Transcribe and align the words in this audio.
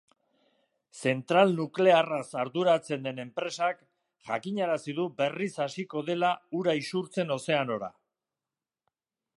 Zentral 1.09 1.51
nuklearraz 1.57 2.23
arduratzen 2.43 3.05
den 3.09 3.23
enpresak 3.25 3.85
jakinarazi 4.31 4.97
du 5.01 5.07
berriz 5.21 5.51
hasiko 5.67 6.05
dela 6.09 6.33
ura 6.63 6.77
isurtzen 6.83 7.37
ozeanora. 7.39 7.95